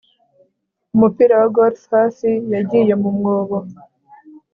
[0.95, 3.57] Umupira wa golf hafi yagiye mu mwobo